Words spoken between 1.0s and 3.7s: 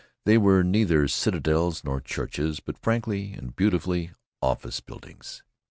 citadels nor churches, but frankly and